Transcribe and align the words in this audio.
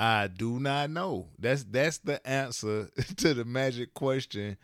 I 0.00 0.28
do 0.28 0.58
not 0.58 0.88
know. 0.88 1.28
That's 1.38 1.62
that's 1.62 1.98
the 1.98 2.26
answer 2.26 2.88
to 3.18 3.34
the 3.34 3.44
magic 3.44 3.92
question, 3.92 4.56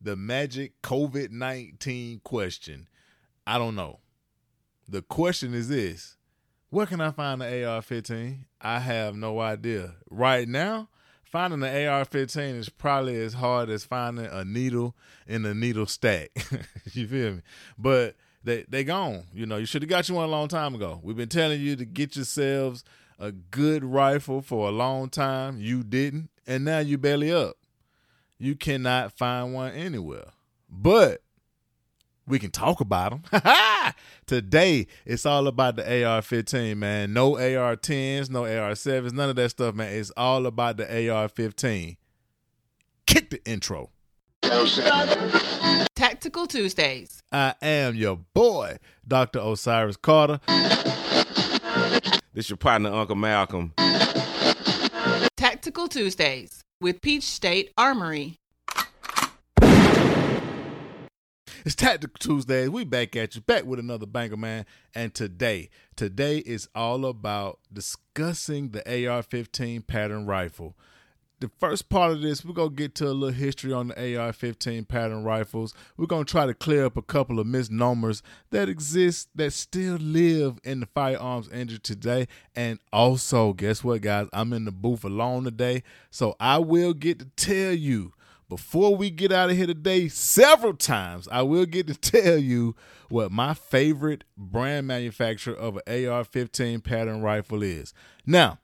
the 0.00 0.16
magic 0.16 0.82
COVID 0.82 1.30
nineteen 1.30 2.20
question. 2.24 2.88
I 3.46 3.56
don't 3.56 3.76
know. 3.76 4.00
The 4.88 5.02
question 5.02 5.54
is 5.54 5.68
this: 5.68 6.16
Where 6.70 6.86
can 6.86 7.00
I 7.00 7.12
find 7.12 7.40
the 7.40 7.64
AR 7.64 7.82
fifteen? 7.82 8.46
I 8.60 8.80
have 8.80 9.14
no 9.14 9.38
idea. 9.38 9.94
Right 10.10 10.48
now, 10.48 10.88
finding 11.22 11.60
the 11.60 11.86
AR 11.86 12.04
fifteen 12.04 12.56
is 12.56 12.68
probably 12.68 13.14
as 13.22 13.34
hard 13.34 13.70
as 13.70 13.84
finding 13.84 14.26
a 14.26 14.44
needle 14.44 14.96
in 15.24 15.46
a 15.46 15.54
needle 15.54 15.86
stack. 15.86 16.30
you 16.92 17.06
feel 17.06 17.34
me? 17.34 17.42
But 17.78 18.16
they 18.42 18.64
they 18.68 18.82
gone. 18.82 19.22
You 19.32 19.46
know, 19.46 19.58
you 19.58 19.66
should 19.66 19.82
have 19.82 19.88
got 19.88 20.08
you 20.08 20.16
one 20.16 20.24
a 20.24 20.32
long 20.32 20.48
time 20.48 20.74
ago. 20.74 20.98
We've 21.00 21.16
been 21.16 21.28
telling 21.28 21.60
you 21.60 21.76
to 21.76 21.84
get 21.84 22.16
yourselves 22.16 22.82
a 23.20 23.30
good 23.30 23.84
rifle 23.84 24.40
for 24.40 24.68
a 24.68 24.72
long 24.72 25.10
time. 25.10 25.60
You 25.60 25.84
didn't, 25.84 26.30
and 26.46 26.64
now 26.64 26.78
you 26.78 26.98
belly 26.98 27.30
up. 27.30 27.56
You 28.38 28.56
cannot 28.56 29.12
find 29.12 29.52
one 29.52 29.72
anywhere. 29.72 30.30
But 30.68 31.22
we 32.26 32.38
can 32.38 32.50
talk 32.50 32.80
about 32.80 33.30
them. 33.30 33.42
Today, 34.26 34.86
it's 35.04 35.26
all 35.26 35.46
about 35.46 35.76
the 35.76 36.04
AR 36.04 36.22
15, 36.22 36.78
man. 36.78 37.12
No 37.12 37.34
AR 37.34 37.76
10s, 37.76 38.30
no 38.30 38.44
AR 38.44 38.72
7s, 38.72 39.12
none 39.12 39.28
of 39.28 39.36
that 39.36 39.50
stuff, 39.50 39.74
man. 39.74 39.92
It's 39.92 40.10
all 40.16 40.46
about 40.46 40.78
the 40.78 41.10
AR 41.10 41.28
15. 41.28 41.96
Kick 43.06 43.30
the 43.30 43.44
intro. 43.44 43.90
Tactical 45.94 46.46
Tuesdays. 46.46 47.22
I 47.30 47.54
am 47.60 47.94
your 47.94 48.16
boy, 48.32 48.78
Dr. 49.06 49.40
Osiris 49.42 49.96
Carter. 49.96 50.40
This 52.40 52.48
your 52.48 52.56
partner, 52.56 52.90
Uncle 52.90 53.16
Malcolm. 53.16 53.74
Tactical 55.36 55.88
Tuesdays 55.88 56.62
with 56.80 57.02
Peach 57.02 57.24
State 57.24 57.70
Armory. 57.76 58.36
It's 61.66 61.74
Tactical 61.74 62.16
Tuesdays. 62.18 62.70
We 62.70 62.84
back 62.84 63.14
at 63.14 63.34
you, 63.34 63.42
back 63.42 63.66
with 63.66 63.78
another 63.78 64.06
banger, 64.06 64.38
man. 64.38 64.64
And 64.94 65.12
today, 65.12 65.68
today 65.96 66.38
is 66.38 66.66
all 66.74 67.04
about 67.04 67.58
discussing 67.70 68.70
the 68.70 68.80
AR-15 68.88 69.86
pattern 69.86 70.24
rifle. 70.24 70.78
The 71.40 71.50
first 71.58 71.88
part 71.88 72.12
of 72.12 72.20
this, 72.20 72.44
we're 72.44 72.52
gonna 72.52 72.68
get 72.68 72.94
to 72.96 73.06
a 73.06 73.14
little 73.14 73.34
history 73.34 73.72
on 73.72 73.88
the 73.88 73.94
AR-15 73.94 74.86
pattern 74.86 75.24
rifles. 75.24 75.72
We're 75.96 76.04
gonna 76.04 76.26
try 76.26 76.44
to 76.44 76.52
clear 76.52 76.84
up 76.84 76.98
a 76.98 77.02
couple 77.02 77.40
of 77.40 77.46
misnomers 77.46 78.22
that 78.50 78.68
exist 78.68 79.30
that 79.36 79.54
still 79.54 79.96
live 79.96 80.58
in 80.64 80.80
the 80.80 80.86
firearms 80.86 81.48
industry 81.48 81.96
today. 81.96 82.28
And 82.54 82.78
also, 82.92 83.54
guess 83.54 83.82
what, 83.82 84.02
guys? 84.02 84.28
I'm 84.34 84.52
in 84.52 84.66
the 84.66 84.70
booth 84.70 85.02
alone 85.02 85.44
today, 85.44 85.82
so 86.10 86.36
I 86.38 86.58
will 86.58 86.92
get 86.92 87.20
to 87.20 87.24
tell 87.36 87.72
you 87.72 88.12
before 88.50 88.96
we 88.96 89.10
get 89.10 89.30
out 89.32 89.48
of 89.48 89.56
here 89.56 89.68
today, 89.68 90.08
several 90.08 90.74
times, 90.74 91.28
I 91.30 91.42
will 91.42 91.66
get 91.66 91.86
to 91.86 91.94
tell 92.22 92.36
you 92.36 92.74
what 93.08 93.32
my 93.32 93.54
favorite 93.54 94.24
brand 94.36 94.88
manufacturer 94.88 95.54
of 95.54 95.78
an 95.86 96.08
AR 96.08 96.24
15 96.24 96.80
pattern 96.80 97.22
rifle 97.22 97.62
is. 97.62 97.94
Now, 98.26 98.58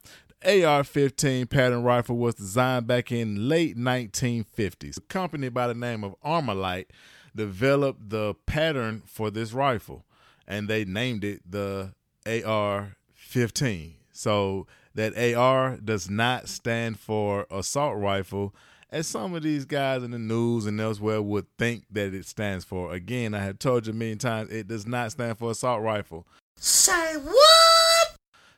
AR 0.44 0.84
15 0.84 1.46
pattern 1.46 1.82
rifle 1.82 2.16
was 2.16 2.34
designed 2.34 2.86
back 2.86 3.10
in 3.10 3.48
late 3.48 3.76
1950s. 3.76 4.98
A 4.98 5.00
company 5.02 5.48
by 5.48 5.66
the 5.66 5.74
name 5.74 6.04
of 6.04 6.14
Armalite 6.24 6.86
developed 7.34 8.10
the 8.10 8.34
pattern 8.46 9.02
for 9.06 9.30
this 9.30 9.52
rifle 9.52 10.04
and 10.46 10.68
they 10.68 10.84
named 10.84 11.24
it 11.24 11.40
the 11.50 11.92
AR 12.26 12.96
15. 13.14 13.94
So 14.12 14.66
that 14.94 15.16
AR 15.36 15.76
does 15.76 16.08
not 16.08 16.48
stand 16.48 16.98
for 16.98 17.46
assault 17.50 17.98
rifle 17.98 18.54
as 18.90 19.06
some 19.06 19.34
of 19.34 19.42
these 19.42 19.64
guys 19.64 20.02
in 20.02 20.12
the 20.12 20.18
news 20.18 20.64
and 20.64 20.80
elsewhere 20.80 21.20
would 21.20 21.46
think 21.58 21.84
that 21.90 22.14
it 22.14 22.24
stands 22.24 22.64
for. 22.64 22.92
Again, 22.94 23.34
I 23.34 23.40
have 23.40 23.58
told 23.58 23.86
you 23.86 23.92
million 23.92 24.18
times, 24.18 24.50
it 24.50 24.68
does 24.68 24.86
not 24.86 25.12
stand 25.12 25.38
for 25.38 25.50
assault 25.50 25.82
rifle. 25.82 26.26
Say 26.56 27.16
what? 27.16 27.65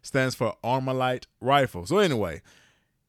Stands 0.03 0.35
for 0.35 0.55
Armalite 0.65 1.27
rifle. 1.41 1.87
So 1.87 1.99
anyway, 1.99 2.43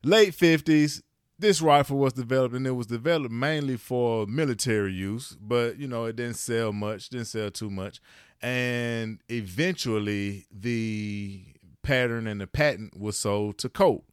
late 0.03 0.33
50s, 0.33 1.01
this 1.37 1.61
rifle 1.61 1.97
was 1.97 2.13
developed 2.13 2.55
and 2.55 2.67
it 2.67 2.71
was 2.71 2.87
developed 2.87 3.31
mainly 3.33 3.77
for 3.77 4.25
military 4.27 4.93
use, 4.93 5.37
but 5.39 5.77
you 5.77 5.87
know, 5.87 6.05
it 6.05 6.15
didn't 6.15 6.37
sell 6.37 6.73
much, 6.73 7.09
didn't 7.09 7.27
sell 7.27 7.51
too 7.51 7.69
much. 7.69 8.01
And 8.41 9.19
eventually 9.29 10.45
the 10.51 11.43
pattern 11.81 12.27
and 12.27 12.41
the 12.41 12.47
patent 12.47 12.99
was 12.99 13.17
sold 13.17 13.57
to 13.59 13.69
Colt 13.69 14.03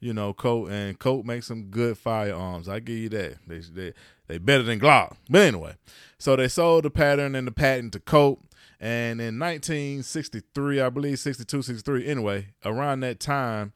you 0.00 0.12
know, 0.12 0.32
Colt 0.32 0.70
and 0.70 0.98
Colt 0.98 1.24
makes 1.24 1.46
some 1.46 1.64
good 1.64 1.98
firearms. 1.98 2.68
I 2.68 2.80
give 2.80 2.98
you 2.98 3.08
that. 3.10 3.38
They 3.46 3.58
they 3.58 3.92
they 4.26 4.38
better 4.38 4.62
than 4.62 4.78
Glock. 4.78 5.16
But 5.28 5.42
anyway, 5.42 5.74
so 6.18 6.36
they 6.36 6.48
sold 6.48 6.84
the 6.84 6.90
pattern 6.90 7.34
and 7.34 7.46
the 7.46 7.52
patent 7.52 7.94
to 7.94 8.00
Colt. 8.00 8.40
And 8.80 9.20
in 9.20 9.38
1963, 9.38 10.80
I 10.80 10.88
believe 10.88 11.18
62, 11.18 11.62
63, 11.62 12.06
anyway, 12.06 12.48
around 12.64 13.00
that 13.00 13.18
time, 13.18 13.72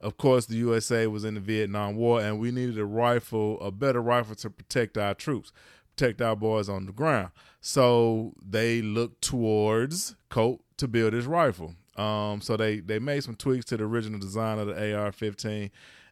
of 0.00 0.16
course, 0.16 0.46
the 0.46 0.56
USA 0.56 1.06
was 1.06 1.24
in 1.24 1.34
the 1.34 1.40
Vietnam 1.40 1.96
War, 1.96 2.20
and 2.20 2.38
we 2.38 2.50
needed 2.50 2.78
a 2.78 2.84
rifle, 2.84 3.60
a 3.60 3.70
better 3.70 4.02
rifle 4.02 4.34
to 4.36 4.50
protect 4.50 4.98
our 4.98 5.14
troops, 5.14 5.52
protect 5.96 6.20
our 6.20 6.36
boys 6.36 6.68
on 6.68 6.86
the 6.86 6.92
ground. 6.92 7.30
So 7.60 8.34
they 8.44 8.82
looked 8.82 9.22
towards 9.22 10.16
Colt 10.28 10.60
to 10.78 10.88
build 10.88 11.12
his 11.12 11.26
rifle. 11.26 11.76
Um, 11.96 12.40
so 12.40 12.56
they 12.56 12.80
they 12.80 12.98
made 12.98 13.22
some 13.22 13.36
tweaks 13.36 13.66
to 13.66 13.76
the 13.76 13.84
original 13.84 14.18
design 14.18 14.58
of 14.58 14.66
the 14.66 14.96
AR-15, 14.96 15.70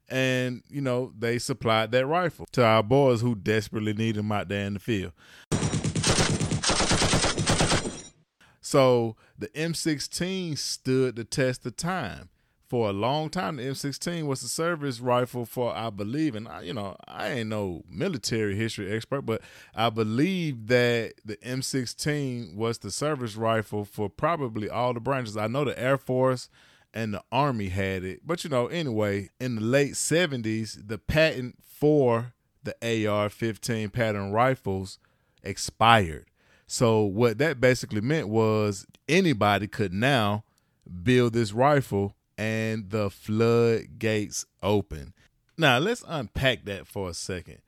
and 0.09 0.63
you 0.69 0.81
know 0.81 1.13
they 1.19 1.39
supplied 1.39 1.91
that 1.93 2.07
rifle 2.07 2.47
to 2.53 2.65
our 2.65 2.83
boys 2.83 3.23
who 3.23 3.35
desperately 3.35 3.95
need 3.95 4.17
them 4.17 4.31
out 4.31 4.49
there 4.49 4.67
in 4.67 4.75
the 4.75 4.81
field. 4.81 5.13
So 8.71 9.17
the 9.37 9.49
M16 9.49 10.57
stood 10.57 11.17
the 11.17 11.25
test 11.25 11.67
of 11.67 11.75
time. 11.75 12.29
For 12.69 12.89
a 12.89 12.93
long 12.93 13.29
time, 13.29 13.57
the 13.57 13.65
M16 13.65 14.29
was 14.29 14.43
the 14.43 14.49
service 14.49 15.01
rifle 15.01 15.45
for, 15.45 15.75
I 15.75 15.91
believe, 15.91 16.37
and 16.37 16.47
I, 16.47 16.61
you 16.61 16.73
know, 16.73 16.95
I 17.05 17.31
ain't 17.31 17.49
no 17.49 17.83
military 17.91 18.55
history 18.55 18.93
expert, 18.93 19.23
but 19.23 19.43
I 19.75 19.91
believe 19.91 20.69
that 20.69 21.15
the 21.25 21.37
M16 21.39 22.55
was 22.55 22.79
the 22.79 22.93
service 22.93 23.35
rifle 23.35 23.85
for 23.85 24.09
probably 24.09 24.71
all 24.71 24.95
the 24.95 25.01
branches. 25.01 25.37
I 25.37 25.49
know 25.49 25.65
the 25.65 25.77
Air 25.77 25.99
Force 25.99 26.49
and 26.95 27.13
the 27.13 27.25
Army 27.33 27.71
had 27.71 28.05
it, 28.05 28.21
but 28.25 28.45
you 28.45 28.51
know, 28.51 28.69
anyway, 28.69 29.31
in 29.41 29.57
the 29.57 29.63
late 29.63 29.95
70s, 29.95 30.87
the 30.87 30.99
patent 30.99 31.57
for 31.61 32.35
the 32.63 32.77
AR-15 32.85 33.93
pattern 33.93 34.31
rifles 34.31 35.01
expired. 35.43 36.30
So 36.73 37.03
what 37.03 37.39
that 37.39 37.61
basically 37.61 38.01
meant 38.01 38.29
was 38.29 38.87
anybody 39.09 39.67
could 39.67 39.93
now 39.93 40.45
build 41.03 41.33
this 41.33 41.53
rifle 41.53 42.15
and 42.39 42.91
the 42.91 43.11
floodgates 43.11 44.47
open. 44.63 45.13
Now, 45.59 45.79
let's 45.79 46.05
unpack 46.07 46.67
that 46.67 46.87
for 46.87 47.09
a 47.09 47.15
second. 47.15 47.59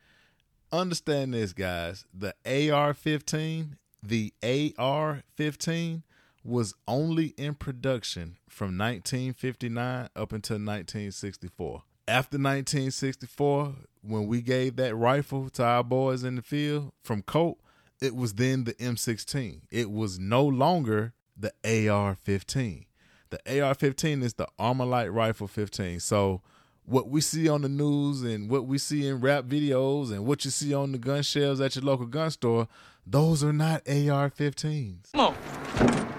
Understand 0.70 1.34
this, 1.34 1.52
guys. 1.52 2.04
The 2.14 2.32
AR 2.46 2.94
15, 2.94 3.76
the 4.04 4.32
AR 4.78 5.24
15 5.34 6.04
was 6.44 6.72
only 6.86 7.34
in 7.36 7.54
production 7.54 8.36
from 8.48 8.78
1959 8.78 10.10
up 10.14 10.32
until 10.32 10.58
1964. 10.58 11.82
After 12.06 12.36
1964, 12.36 13.74
when 14.02 14.28
we 14.28 14.42
gave 14.42 14.76
that 14.76 14.94
rifle 14.94 15.50
to 15.50 15.64
our 15.64 15.82
boys 15.82 16.22
in 16.22 16.36
the 16.36 16.42
field 16.42 16.92
from 17.02 17.22
Colt, 17.22 17.58
it 18.02 18.14
was 18.14 18.34
then 18.34 18.64
the 18.64 18.74
M16. 18.74 19.62
It 19.70 19.90
was 19.90 20.18
no 20.18 20.44
longer 20.44 21.14
the 21.36 21.52
AR 21.88 22.14
15 22.14 22.86
the 23.32 23.62
AR-15 23.62 24.22
is 24.22 24.34
the 24.34 24.46
Armalite 24.60 25.12
Rifle 25.12 25.48
15. 25.48 25.98
So 26.00 26.42
what 26.84 27.08
we 27.08 27.20
see 27.20 27.48
on 27.48 27.62
the 27.62 27.68
news 27.68 28.22
and 28.22 28.48
what 28.48 28.66
we 28.66 28.78
see 28.78 29.06
in 29.06 29.20
rap 29.20 29.44
videos 29.44 30.12
and 30.12 30.26
what 30.26 30.44
you 30.44 30.50
see 30.50 30.72
on 30.74 30.92
the 30.92 30.98
gun 30.98 31.22
shelves 31.22 31.60
at 31.60 31.74
your 31.74 31.84
local 31.84 32.06
gun 32.06 32.30
store, 32.30 32.68
those 33.06 33.42
are 33.42 33.52
not 33.52 33.82
AR-15s. 33.88 35.12
Come 35.12 35.20
on. 35.20 35.34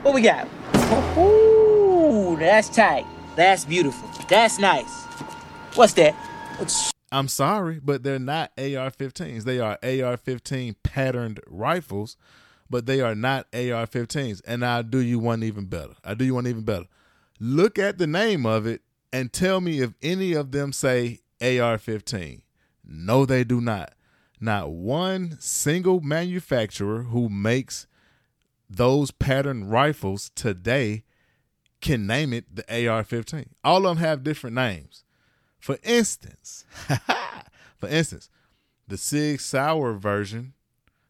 What 0.03 0.13
we 0.13 0.21
got? 0.21 0.47
Ooh, 1.17 2.35
that's 2.37 2.69
tight. 2.69 3.05
That's 3.35 3.63
beautiful. 3.63 4.09
That's 4.27 4.59
nice. 4.59 5.05
What's 5.75 5.93
that? 5.93 6.15
I'm 7.13 7.29
sorry, 7.29 7.79
but 7.81 8.03
they're 8.03 8.19
not 8.19 8.51
AR-15s. 8.57 9.43
They 9.43 9.59
are 9.59 9.77
AR-15 9.83 10.75
patterned 10.83 11.39
rifles, 11.47 12.17
but 12.69 12.85
they 12.87 12.99
are 12.99 13.15
not 13.15 13.47
AR-15s. 13.53 14.41
And 14.45 14.65
I'll 14.65 14.83
do 14.83 14.99
you 14.99 15.19
one 15.19 15.43
even 15.43 15.65
better. 15.65 15.93
I'll 16.03 16.15
do 16.15 16.25
you 16.25 16.35
one 16.35 16.47
even 16.47 16.63
better 16.63 16.87
look 17.43 17.77
at 17.77 17.97
the 17.97 18.07
name 18.07 18.45
of 18.45 18.65
it 18.65 18.81
and 19.11 19.33
tell 19.33 19.59
me 19.59 19.81
if 19.81 19.93
any 20.01 20.33
of 20.33 20.51
them 20.51 20.71
say 20.71 21.19
AR 21.41 21.77
15. 21.77 22.41
No, 22.85 23.25
they 23.25 23.43
do 23.43 23.59
not. 23.59 23.93
Not 24.39 24.71
one 24.71 25.37
single 25.39 25.99
manufacturer 25.99 27.03
who 27.03 27.29
makes 27.29 27.85
those 28.69 29.11
pattern 29.11 29.67
rifles 29.67 30.31
today 30.35 31.03
can 31.81 32.07
name 32.07 32.33
it 32.33 32.55
the 32.55 32.87
AR 32.87 33.03
15. 33.03 33.49
All 33.63 33.85
of 33.85 33.97
them 33.97 33.97
have 33.97 34.23
different 34.23 34.55
names. 34.55 35.02
For 35.63 35.77
instance, 35.81 36.65
for 37.77 37.87
instance, 37.87 38.29
the 38.85 38.97
Sig 38.97 39.39
Sauer 39.39 39.93
version, 39.93 40.55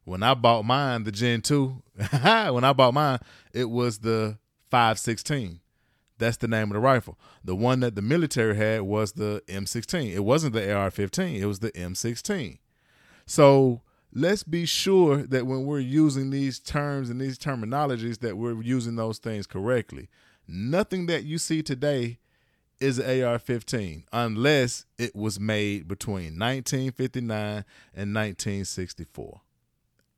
when 0.03 0.21
I 0.21 0.35
bought 0.35 0.63
mine, 0.63 1.05
the 1.05 1.11
Gen 1.11 1.41
2, 1.41 1.81
when 2.21 2.63
I 2.63 2.71
bought 2.71 2.93
mine, 2.93 3.17
it 3.51 3.71
was 3.71 3.97
the 3.97 4.37
516. 4.69 5.59
That's 6.19 6.37
the 6.37 6.47
name 6.47 6.69
of 6.69 6.73
the 6.73 6.79
rifle. 6.81 7.17
The 7.43 7.55
one 7.55 7.79
that 7.79 7.95
the 7.95 8.03
military 8.03 8.55
had 8.55 8.83
was 8.83 9.13
the 9.13 9.41
M16. 9.47 10.13
It 10.13 10.19
wasn't 10.19 10.53
the 10.53 10.71
AR 10.71 10.91
15, 10.91 11.41
it 11.41 11.45
was 11.45 11.57
the 11.57 11.71
M16. 11.71 12.59
So 13.25 13.81
let's 14.13 14.43
be 14.43 14.67
sure 14.67 15.23
that 15.23 15.47
when 15.47 15.65
we're 15.65 15.79
using 15.79 16.29
these 16.29 16.59
terms 16.59 17.09
and 17.09 17.19
these 17.19 17.39
terminologies, 17.39 18.19
that 18.19 18.37
we're 18.37 18.61
using 18.61 18.97
those 18.97 19.17
things 19.17 19.47
correctly. 19.47 20.09
Nothing 20.47 21.07
that 21.07 21.23
you 21.23 21.39
see 21.39 21.63
today 21.63 22.19
is 22.79 22.99
an 22.99 23.23
AR 23.23 23.39
15 23.39 24.05
unless 24.11 24.85
it 24.97 25.15
was 25.15 25.39
made 25.39 25.87
between 25.87 26.37
1959 26.37 27.65
and 27.93 28.15
1964. 28.15 29.41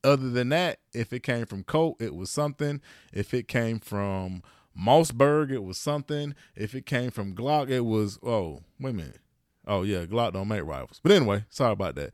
Other 0.04 0.30
than 0.30 0.50
that, 0.50 0.80
if 0.94 1.12
it 1.14 1.24
came 1.24 1.46
from 1.46 1.64
Colt, 1.64 1.98
it 2.00 2.16
was 2.16 2.30
something. 2.30 2.82
If 3.12 3.34
it 3.34 3.48
came 3.48 3.80
from 3.80 4.44
Mossberg, 4.80 5.52
it 5.52 5.64
was 5.64 5.78
something. 5.78 6.36
If 6.56 6.76
it 6.76 6.86
came 6.86 7.12
from 7.12 7.34
Glock, 7.34 7.70
it 7.70 7.82
was 7.82 8.20
oh 8.24 8.62
wait 8.80 8.92
a 8.92 8.94
minute. 8.94 9.20
Oh 9.68 9.84
yeah, 9.84 10.06
Glock 10.06 10.34
don't 10.34 10.48
make 10.48 10.64
rifles. 10.64 11.00
But 11.02 11.14
anyway, 11.14 11.46
sorry 11.50 11.74
about 11.74 11.96
that. 11.96 12.14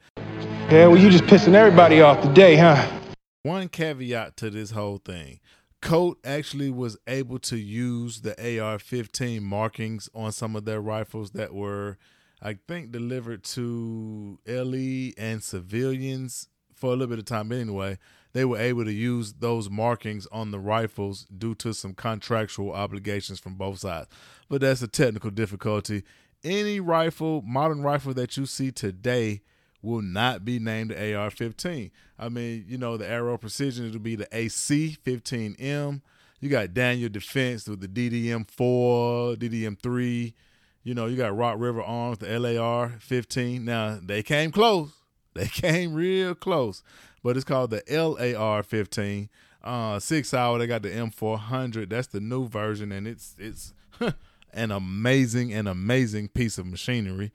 Yeah, 0.72 0.88
well, 0.88 0.98
you 0.98 1.10
just 1.10 1.26
pissing 1.26 1.54
everybody 1.54 2.02
off 2.02 2.22
today, 2.22 2.56
huh? 2.56 2.90
One 3.44 3.68
caveat 3.68 4.38
to 4.38 4.50
this 4.50 4.72
whole 4.72 5.00
thing. 5.00 5.40
Colt 5.82 6.20
actually 6.24 6.70
was 6.70 6.98
able 7.08 7.40
to 7.40 7.58
use 7.58 8.22
the 8.22 8.60
AR 8.62 8.78
15 8.78 9.44
markings 9.44 10.10
on 10.14 10.32
some 10.32 10.56
of 10.56 10.66
their 10.66 10.80
rifles 10.80 11.32
that 11.32 11.54
were, 11.54 11.98
I 12.42 12.58
think, 12.68 12.92
delivered 12.92 13.44
to 13.46 14.40
LE 14.48 15.12
and 15.18 15.44
civilians 15.44 16.48
for 16.76 16.88
a 16.88 16.92
little 16.92 17.08
bit 17.08 17.20
of 17.20 17.26
time 17.26 17.52
anyway. 17.52 17.98
They 18.34 18.46
were 18.46 18.60
able 18.60 18.86
to 18.86 18.94
use 18.94 19.34
those 19.34 19.70
markings 19.70 20.28
on 20.32 20.52
the 20.52 20.60
rifles 20.60 21.26
due 21.36 21.56
to 21.56 21.74
some 21.74 21.94
contractual 21.94 22.72
obligations 22.72 23.40
from 23.40 23.56
both 23.56 23.80
sides. 23.80 24.08
But 24.50 24.62
that's 24.62 24.82
a 24.82 24.88
technical 24.88 25.32
difficulty. 25.32 26.04
Any 26.44 26.80
rifle, 26.80 27.42
modern 27.42 27.82
rifle 27.82 28.14
that 28.14 28.38
you 28.38 28.46
see 28.46 28.72
today, 28.72 29.42
will 29.82 30.02
not 30.02 30.46
be 30.46 30.60
named 30.60 30.92
the 30.92 31.16
AR 31.16 31.30
15. 31.30 31.92
I 32.20 32.30
mean, 32.30 32.66
you 32.68 32.78
know, 32.78 32.98
the 32.98 33.10
Aero 33.10 33.38
Precision, 33.38 33.88
it'll 33.88 34.00
be 34.00 34.16
the 34.16 34.28
AC 34.32 34.98
15M. 35.04 36.02
You 36.40 36.50
got 36.50 36.74
Daniel 36.74 37.10
Defense 37.10 37.68
with 37.68 37.82
the 37.82 37.88
DDM 37.88 38.50
4, 38.50 39.36
DDM 39.36 39.80
3. 39.80 40.34
You 40.84 40.94
know, 40.96 41.06
you 41.06 41.16
got 41.16 41.38
Rock 41.38 41.58
River 41.60 41.82
Arms, 41.82 42.18
the 42.18 42.40
LAR 42.40 42.90
15. 43.00 43.64
Now, 43.64 44.00
they 44.02 44.24
came 44.24 44.52
close. 44.52 44.90
They 45.34 45.48
came 45.48 45.94
real 45.94 46.36
close, 46.36 46.84
but 47.24 47.38
it's 47.38 47.46
called 47.46 47.70
the 47.70 47.82
LAR 47.90 48.64
15. 48.64 49.30
Uh, 49.64 49.98
Sig 49.98 50.26
Sauer, 50.26 50.60
they 50.60 50.68
got 50.68 50.82
the 50.82 50.90
M400. 50.90 51.90
That's 51.90 52.08
the 52.08 52.20
new 52.20 52.50
version, 52.50 52.92
and 52.92 53.08
it's 53.08 53.38
it's 53.40 53.74
an 54.54 54.72
amazing 54.72 55.54
and 55.54 55.70
amazing 55.70 56.28
piece 56.28 56.58
of 56.58 56.66
machinery. 56.66 57.32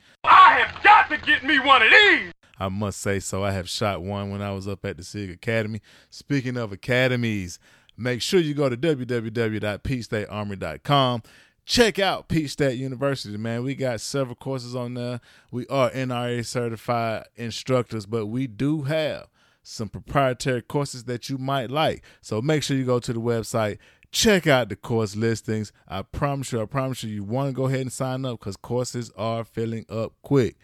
Got 1.09 1.21
to 1.21 1.27
get 1.27 1.45
me 1.45 1.61
one 1.61 1.83
of 1.83 1.91
these. 1.91 2.33
I 2.59 2.69
must 2.69 3.01
say 3.01 3.21
so. 3.21 3.45
I 3.45 3.53
have 3.53 3.69
shot 3.69 4.03
one 4.03 4.33
when 4.33 4.43
I 4.43 4.51
was 4.51 4.67
up 4.67 4.85
at 4.85 4.97
the 4.97 5.05
SIG 5.05 5.31
Academy. 5.31 5.81
Speaking 6.11 6.57
of 6.57 6.73
academies, 6.73 7.61
make 7.97 8.21
sure 8.23 8.41
you 8.41 8.55
go 8.55 8.69
to 8.69 8.77
www.peachstatearmory.com. 8.77 11.23
Check 11.65 12.01
out 12.01 12.27
Peach 12.29 12.51
State 12.51 12.79
University, 12.79 13.37
man. 13.37 13.63
We 13.63 13.77
got 13.77 14.01
several 14.01 14.35
courses 14.35 14.75
on 14.75 14.95
there. 14.95 15.21
We 15.53 15.69
are 15.69 15.91
NRA 15.91 16.45
certified 16.45 17.27
instructors, 17.37 18.05
but 18.07 18.27
we 18.27 18.49
do 18.49 18.83
have 18.83 19.29
some 19.63 19.89
proprietary 19.89 20.63
courses 20.63 21.05
that 21.05 21.29
you 21.29 21.39
might 21.39 21.71
like. 21.71 22.03
So 22.21 22.43
make 22.43 22.65
sure 22.65 22.77
you 22.77 22.85
go 22.85 22.99
to 22.99 23.13
the 23.13 23.21
website, 23.21 23.79
check 24.11 24.49
out 24.49 24.71
the 24.71 24.77
course 24.77 25.15
listings. 25.15 25.73
I 25.87 26.03
promise 26.03 26.51
you, 26.51 26.61
I 26.63 26.65
promise 26.65 27.05
you, 27.05 27.11
you 27.11 27.23
want 27.23 27.51
to 27.51 27.53
go 27.53 27.67
ahead 27.67 27.83
and 27.83 27.93
sign 27.93 28.25
up 28.25 28.41
because 28.41 28.57
courses 28.57 29.13
are 29.17 29.45
filling 29.45 29.87
up 29.89 30.15
quick. 30.23 30.57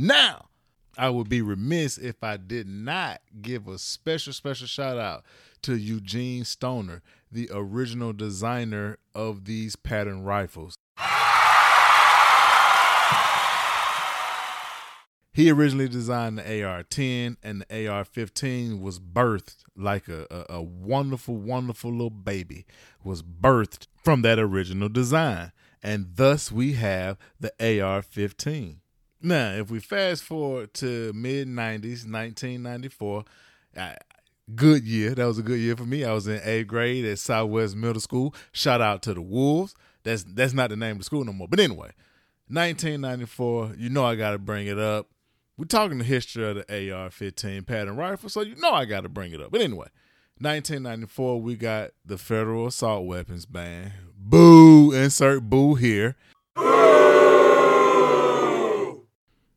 Now, 0.00 0.46
I 0.96 1.10
would 1.10 1.28
be 1.28 1.42
remiss 1.42 1.98
if 1.98 2.22
I 2.22 2.36
did 2.36 2.68
not 2.68 3.20
give 3.42 3.66
a 3.66 3.80
special, 3.80 4.32
special 4.32 4.68
shout 4.68 4.96
out 4.96 5.24
to 5.62 5.74
Eugene 5.74 6.44
Stoner, 6.44 7.02
the 7.32 7.50
original 7.52 8.12
designer 8.12 8.98
of 9.12 9.44
these 9.44 9.74
pattern 9.74 10.22
rifles. 10.22 10.76
He 15.32 15.50
originally 15.50 15.88
designed 15.88 16.38
the 16.38 16.62
AR 16.62 16.84
10, 16.84 17.38
and 17.42 17.64
the 17.68 17.88
AR 17.88 18.04
15 18.04 18.80
was 18.80 19.00
birthed 19.00 19.64
like 19.76 20.06
a, 20.06 20.28
a, 20.30 20.58
a, 20.58 20.62
wonderful, 20.62 21.34
wonderful 21.34 21.90
little 21.90 22.10
baby, 22.10 22.66
was 23.02 23.24
birthed 23.24 23.88
from 23.96 24.22
that 24.22 24.38
original 24.38 24.88
design. 24.88 25.50
And 25.82 26.12
thus 26.14 26.52
we 26.52 26.74
have 26.74 27.18
the 27.40 27.82
AR 27.82 28.02
15. 28.02 28.80
Now, 29.20 29.52
if 29.52 29.70
we 29.70 29.80
fast 29.80 30.22
forward 30.22 30.74
to 30.74 31.12
mid 31.12 31.48
90s, 31.48 32.06
1994, 32.08 33.24
I, 33.76 33.96
good 34.54 34.84
year. 34.84 35.14
That 35.14 35.26
was 35.26 35.38
a 35.38 35.42
good 35.42 35.58
year 35.58 35.76
for 35.76 35.84
me. 35.84 36.04
I 36.04 36.12
was 36.12 36.26
in 36.26 36.40
eighth 36.44 36.68
grade 36.68 37.04
at 37.04 37.18
Southwest 37.18 37.76
Middle 37.76 38.00
School. 38.00 38.34
Shout 38.52 38.80
out 38.80 39.02
to 39.02 39.14
the 39.14 39.22
Wolves. 39.22 39.74
That's 40.04 40.24
that's 40.24 40.52
not 40.52 40.70
the 40.70 40.76
name 40.76 40.92
of 40.92 40.98
the 40.98 41.04
school 41.04 41.24
no 41.24 41.32
more. 41.32 41.48
But 41.48 41.60
anyway, 41.60 41.90
1994. 42.48 43.74
You 43.76 43.90
know 43.90 44.04
I 44.04 44.14
got 44.14 44.30
to 44.30 44.38
bring 44.38 44.66
it 44.66 44.78
up. 44.78 45.08
We're 45.56 45.64
talking 45.64 45.98
the 45.98 46.04
history 46.04 46.48
of 46.48 46.54
the 46.54 46.92
AR-15 46.92 47.66
pattern 47.66 47.96
rifle, 47.96 48.28
so 48.28 48.42
you 48.42 48.54
know 48.56 48.70
I 48.70 48.84
got 48.84 49.00
to 49.00 49.08
bring 49.08 49.32
it 49.32 49.40
up. 49.40 49.50
But 49.50 49.60
anyway, 49.60 49.88
1994 50.38 51.42
we 51.42 51.56
got 51.56 51.90
the 52.06 52.16
federal 52.16 52.68
assault 52.68 53.06
weapons 53.06 53.44
ban. 53.44 53.92
Boo! 54.16 54.92
Insert 54.92 55.50
boo 55.50 55.74
here. 55.74 56.16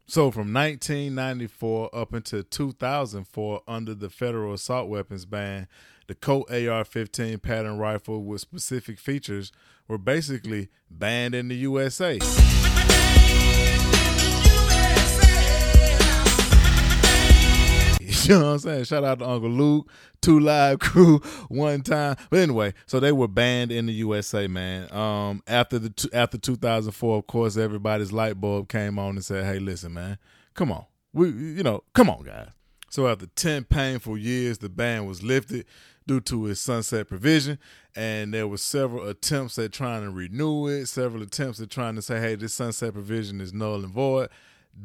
So 0.07 0.30
from 0.30 0.53
1994 0.53 1.95
up 1.95 2.13
until 2.13 2.44
2004, 2.44 3.62
under 3.68 3.95
the 3.95 4.09
federal 4.09 4.53
assault 4.53 4.89
weapons 4.89 5.25
ban, 5.25 5.68
the 6.07 6.15
Colt 6.15 6.50
AR-15 6.51 7.42
pattern 7.42 7.77
rifle 7.77 8.24
with 8.24 8.42
specific 8.42 9.00
features 9.00 9.51
were 9.88 9.98
basically 9.98 10.69
banned 10.89 11.33
in 11.33 11.48
the 11.48 11.56
USA. 11.56 12.19
You 18.28 18.38
know 18.38 18.46
what 18.46 18.51
I'm 18.51 18.60
saying? 18.60 18.84
Shout 18.84 19.04
out 19.04 19.18
to 19.20 19.28
Uncle 19.28 19.50
Luke, 19.50 19.90
two 20.22 20.40
live 20.40 20.78
crew, 20.78 21.20
one 21.48 21.82
time. 21.82 22.18
But 22.30 22.40
anyway, 22.40 22.75
so 22.86 23.00
they 23.00 23.12
were 23.12 23.28
banned 23.28 23.72
in 23.72 23.88
the 23.88 23.94
USA, 23.94 24.48
man. 24.48 24.94
Um, 24.94 25.42
after 25.48 25.80
the 25.80 26.10
after 26.13 26.38
2004, 26.38 27.18
of 27.18 27.25
course, 27.25 27.58
everybody's 27.58 28.12
light 28.12 28.40
bulb 28.40 28.70
came 28.70 29.00
on 29.00 29.16
and 29.16 29.25
said, 29.25 29.46
"Hey, 29.46 29.58
listen, 29.58 29.94
man, 29.94 30.20
come 30.54 30.72
on, 30.72 30.86
we, 31.13 31.30
you 31.30 31.63
know, 31.63 31.84
come 31.94 32.12
on, 32.12 32.24
guys." 32.24 32.50
So 32.92 33.08
after 33.08 33.25
10 33.25 33.63
painful 33.63 34.18
years, 34.20 34.60
the 34.60 34.70
ban 34.70 35.08
was 35.08 35.24
lifted 35.24 35.66
due 36.06 36.20
to 36.22 36.48
its 36.48 36.62
sunset 36.62 37.08
provision, 37.08 37.58
and 37.96 38.34
there 38.34 38.48
were 38.48 38.58
several 38.58 39.08
attempts 39.08 39.58
at 39.58 39.72
trying 39.72 40.04
to 40.04 40.12
renew 40.12 40.68
it, 40.68 40.86
several 40.86 41.24
attempts 41.24 41.60
at 41.60 41.72
trying 41.72 41.96
to 41.96 42.04
say, 42.04 42.20
"Hey, 42.20 42.36
this 42.36 42.54
sunset 42.54 42.94
provision 42.94 43.42
is 43.42 43.51
null 43.51 43.84
and 43.84 43.92
void." 43.92 44.30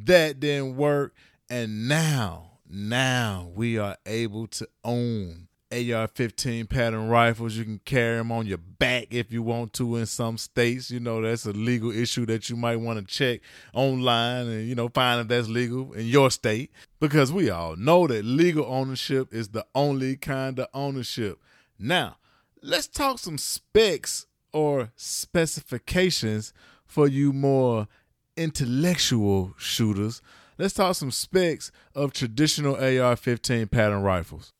That 0.04 0.40
didn't 0.40 0.76
work, 0.76 1.14
and 1.50 1.86
now 1.86 2.55
now 2.68 3.50
we 3.54 3.78
are 3.78 3.96
able 4.06 4.46
to 4.48 4.68
own 4.84 5.48
AR 5.72 6.06
15 6.06 6.66
pattern 6.66 7.08
rifles. 7.08 7.56
You 7.56 7.64
can 7.64 7.80
carry 7.84 8.18
them 8.18 8.30
on 8.30 8.46
your 8.46 8.58
back 8.58 9.08
if 9.10 9.32
you 9.32 9.42
want 9.42 9.72
to 9.74 9.96
in 9.96 10.06
some 10.06 10.38
states. 10.38 10.90
You 10.90 11.00
know, 11.00 11.20
that's 11.20 11.44
a 11.44 11.52
legal 11.52 11.90
issue 11.90 12.24
that 12.26 12.48
you 12.48 12.56
might 12.56 12.76
want 12.76 13.00
to 13.00 13.04
check 13.04 13.40
online 13.74 14.46
and, 14.46 14.68
you 14.68 14.74
know, 14.74 14.88
find 14.88 15.20
if 15.20 15.28
that's 15.28 15.48
legal 15.48 15.92
in 15.92 16.06
your 16.06 16.30
state. 16.30 16.70
Because 17.00 17.32
we 17.32 17.50
all 17.50 17.74
know 17.76 18.06
that 18.06 18.24
legal 18.24 18.64
ownership 18.66 19.34
is 19.34 19.48
the 19.48 19.66
only 19.74 20.16
kind 20.16 20.58
of 20.60 20.68
ownership. 20.72 21.40
Now, 21.78 22.18
let's 22.62 22.86
talk 22.86 23.18
some 23.18 23.38
specs 23.38 24.26
or 24.52 24.92
specifications 24.94 26.52
for 26.84 27.08
you 27.08 27.32
more 27.32 27.88
intellectual 28.36 29.54
shooters 29.58 30.22
let's 30.58 30.74
talk 30.74 30.94
some 30.94 31.10
specs 31.10 31.70
of 31.94 32.12
traditional 32.12 32.74
AR-15 32.74 33.70
pattern 33.70 34.02
rifles. 34.02 34.52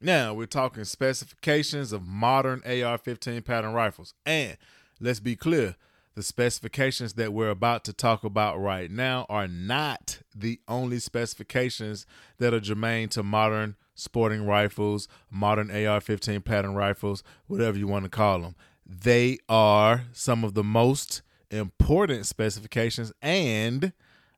Now 0.00 0.32
we're 0.32 0.46
talking 0.46 0.84
specifications 0.84 1.92
of 1.92 2.06
modern 2.06 2.62
AR-15 2.64 3.44
pattern 3.44 3.72
rifles, 3.72 4.14
and 4.24 4.56
let's 5.00 5.20
be 5.20 5.34
clear: 5.34 5.74
the 6.14 6.22
specifications 6.22 7.14
that 7.14 7.32
we're 7.32 7.50
about 7.50 7.84
to 7.84 7.92
talk 7.92 8.22
about 8.22 8.60
right 8.60 8.90
now 8.90 9.26
are 9.28 9.48
not 9.48 10.20
the 10.34 10.60
only 10.68 11.00
specifications 11.00 12.06
that 12.38 12.54
are 12.54 12.60
germane 12.60 13.08
to 13.08 13.24
modern 13.24 13.74
sporting 13.96 14.46
rifles, 14.46 15.08
modern 15.30 15.68
AR-15 15.70 16.44
pattern 16.44 16.74
rifles, 16.74 17.24
whatever 17.48 17.76
you 17.76 17.88
want 17.88 18.04
to 18.04 18.08
call 18.08 18.40
them. 18.40 18.54
They 18.86 19.38
are 19.48 20.04
some 20.12 20.44
of 20.44 20.54
the 20.54 20.62
most 20.62 21.22
important 21.50 22.26
specifications, 22.26 23.12
and 23.22 23.92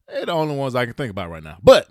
they're 0.09 0.27
the 0.27 0.33
only 0.33 0.57
ones 0.57 0.75
I 0.75 0.85
can 0.85 0.95
think 0.95 1.11
about 1.11 1.31
right 1.31 1.43
now. 1.43 1.59
But 1.63 1.89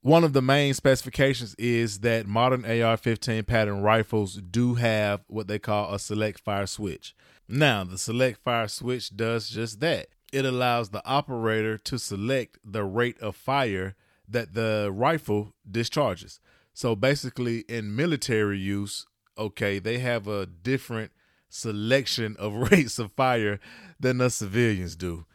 one 0.00 0.24
of 0.24 0.32
the 0.32 0.42
main 0.42 0.74
specifications 0.74 1.54
is 1.56 2.00
that 2.00 2.26
modern 2.26 2.64
AR 2.64 2.96
15 2.96 3.44
pattern 3.44 3.82
rifles 3.82 4.36
do 4.36 4.74
have 4.74 5.22
what 5.26 5.48
they 5.48 5.58
call 5.58 5.92
a 5.92 5.98
select 5.98 6.40
fire 6.40 6.66
switch. 6.66 7.14
Now, 7.48 7.84
the 7.84 7.98
select 7.98 8.42
fire 8.42 8.68
switch 8.68 9.16
does 9.16 9.48
just 9.48 9.80
that. 9.80 10.08
It 10.32 10.44
allows 10.44 10.90
the 10.90 11.04
operator 11.06 11.78
to 11.78 11.98
select 11.98 12.58
the 12.64 12.84
rate 12.84 13.18
of 13.20 13.34
fire 13.34 13.96
that 14.28 14.54
the 14.54 14.90
rifle 14.92 15.54
discharges. 15.68 16.38
So 16.74 16.94
basically, 16.94 17.60
in 17.60 17.96
military 17.96 18.58
use, 18.58 19.06
okay, 19.36 19.78
they 19.78 19.98
have 19.98 20.28
a 20.28 20.46
different 20.46 21.12
selection 21.48 22.36
of 22.38 22.54
rates 22.70 22.98
of 22.98 23.12
fire 23.12 23.60
than 23.98 24.18
the 24.18 24.30
civilians 24.30 24.96
do. 24.96 25.26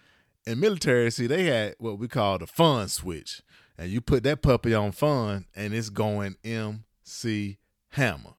In 0.45 0.59
military, 0.59 1.09
see, 1.11 1.27
they 1.27 1.45
had 1.45 1.75
what 1.79 1.97
we 1.99 2.07
call 2.07 2.37
the 2.37 2.47
fun 2.47 2.89
switch. 2.89 3.41
And 3.77 3.89
you 3.89 4.01
put 4.01 4.23
that 4.23 4.41
puppy 4.41 4.73
on 4.73 4.91
fun, 4.91 5.45
and 5.55 5.73
it's 5.73 5.89
going 5.89 6.35
MC 6.43 7.57
Hammer. 7.89 8.35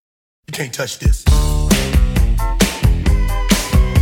You 0.47 0.53
can't 0.53 0.73
touch 0.73 0.99
this. 0.99 1.25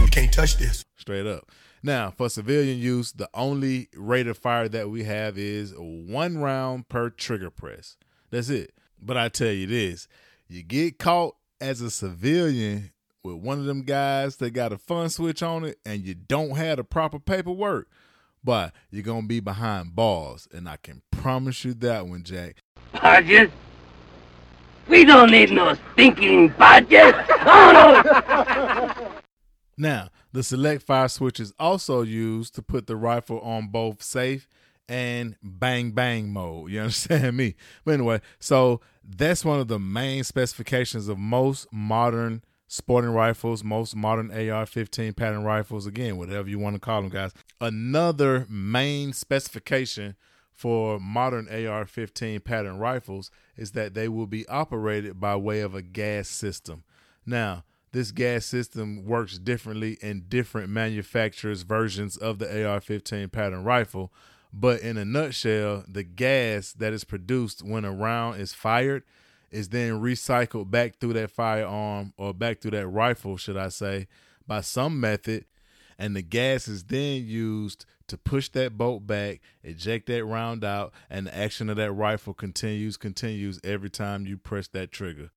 You 0.00 0.06
can't 0.10 0.32
touch 0.32 0.56
this. 0.58 0.84
Straight 0.96 1.26
up. 1.26 1.50
Now, 1.82 2.10
for 2.10 2.28
civilian 2.28 2.78
use, 2.78 3.12
the 3.12 3.28
only 3.34 3.88
rate 3.96 4.26
of 4.26 4.38
fire 4.38 4.68
that 4.68 4.90
we 4.90 5.04
have 5.04 5.38
is 5.38 5.74
one 5.76 6.38
round 6.38 6.88
per 6.88 7.10
trigger 7.10 7.50
press. 7.50 7.96
That's 8.30 8.48
it. 8.50 8.72
But 9.00 9.16
I 9.16 9.28
tell 9.28 9.50
you 9.50 9.66
this 9.66 10.06
you 10.48 10.62
get 10.62 10.98
caught 10.98 11.34
as 11.60 11.80
a 11.80 11.90
civilian 11.90 12.92
with 13.22 13.36
one 13.36 13.58
of 13.58 13.64
them 13.64 13.82
guys 13.82 14.36
that 14.36 14.50
got 14.50 14.72
a 14.72 14.78
fun 14.78 15.08
switch 15.08 15.42
on 15.42 15.64
it 15.64 15.78
and 15.84 16.02
you 16.02 16.14
don't 16.14 16.56
have 16.56 16.78
the 16.78 16.84
proper 16.84 17.18
paperwork, 17.18 17.88
but 18.42 18.72
you're 18.90 19.04
to 19.04 19.22
be 19.22 19.40
behind 19.40 19.94
bars. 19.94 20.48
And 20.52 20.68
I 20.68 20.76
can 20.76 21.02
promise 21.10 21.64
you 21.64 21.74
that 21.74 22.06
one, 22.06 22.24
Jack. 22.24 22.56
Badges? 22.92 23.50
We 24.88 25.04
don't 25.04 25.30
need 25.30 25.52
no 25.52 25.76
stinking 25.92 26.48
badges. 26.48 27.14
Oh, 27.44 27.72
no. 27.72 29.12
Now, 29.76 30.10
the 30.32 30.44
select 30.44 30.84
fire 30.84 31.08
switch 31.08 31.40
is 31.40 31.52
also 31.58 32.02
used 32.02 32.54
to 32.54 32.62
put 32.62 32.86
the 32.86 32.94
rifle 32.94 33.40
on 33.40 33.66
both 33.66 34.00
safe 34.00 34.48
and 34.88 35.34
bang 35.42 35.90
bang 35.90 36.32
mode. 36.32 36.70
You 36.70 36.80
understand 36.82 37.36
me? 37.36 37.56
But 37.84 37.94
anyway, 37.94 38.20
so 38.38 38.80
that's 39.02 39.44
one 39.44 39.58
of 39.58 39.66
the 39.66 39.80
main 39.80 40.22
specifications 40.22 41.08
of 41.08 41.18
most 41.18 41.66
modern 41.72 42.42
sporting 42.72 43.10
rifles, 43.10 43.62
most 43.62 43.94
modern 43.94 44.30
AR 44.32 44.64
15 44.64 45.12
pattern 45.12 45.44
rifles, 45.44 45.86
again, 45.86 46.16
whatever 46.16 46.48
you 46.48 46.58
want 46.58 46.74
to 46.74 46.80
call 46.80 47.02
them, 47.02 47.10
guys. 47.10 47.34
Another 47.60 48.46
main 48.48 49.12
specification 49.12 50.16
for 50.50 50.98
modern 50.98 51.46
AR 51.50 51.84
15 51.84 52.40
pattern 52.40 52.78
rifles 52.78 53.30
is 53.58 53.72
that 53.72 53.92
they 53.92 54.08
will 54.08 54.26
be 54.26 54.48
operated 54.48 55.20
by 55.20 55.36
way 55.36 55.60
of 55.60 55.74
a 55.74 55.82
gas 55.82 56.28
system. 56.28 56.82
Now, 57.26 57.64
this 57.92 58.10
gas 58.10 58.46
system 58.46 59.04
works 59.04 59.36
differently 59.36 59.98
in 60.00 60.24
different 60.30 60.70
manufacturers' 60.70 61.64
versions 61.64 62.16
of 62.16 62.38
the 62.38 62.66
AR 62.66 62.80
15 62.80 63.28
pattern 63.28 63.64
rifle. 63.64 64.10
But 64.50 64.80
in 64.80 64.96
a 64.96 65.04
nutshell, 65.04 65.84
the 65.86 66.04
gas 66.04 66.72
that 66.72 66.94
is 66.94 67.04
produced 67.04 67.62
when 67.62 67.84
a 67.84 67.92
round 67.92 68.40
is 68.40 68.54
fired 68.54 69.02
is 69.52 69.68
then 69.68 70.00
recycled 70.00 70.70
back 70.70 70.98
through 70.98 71.12
that 71.12 71.30
firearm 71.30 72.14
or 72.16 72.32
back 72.32 72.60
through 72.60 72.72
that 72.72 72.88
rifle, 72.88 73.36
should 73.36 73.56
I 73.56 73.68
say, 73.68 74.08
by 74.46 74.62
some 74.62 74.98
method. 74.98 75.44
And 75.98 76.16
the 76.16 76.22
gas 76.22 76.66
is 76.66 76.84
then 76.84 77.26
used 77.26 77.84
to 78.08 78.16
push 78.16 78.48
that 78.50 78.76
bolt 78.76 79.06
back, 79.06 79.40
eject 79.62 80.06
that 80.06 80.24
round 80.24 80.64
out, 80.64 80.92
and 81.08 81.26
the 81.26 81.36
action 81.36 81.68
of 81.68 81.76
that 81.76 81.92
rifle 81.92 82.34
continues, 82.34 82.96
continues 82.96 83.60
every 83.62 83.90
time 83.90 84.26
you 84.26 84.36
press 84.36 84.66
that 84.68 84.90
trigger. 84.90 85.30